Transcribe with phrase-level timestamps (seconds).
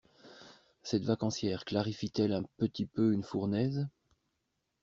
[0.81, 3.87] Cette vacancière clarifie-t-elle un petit peu une fournaise?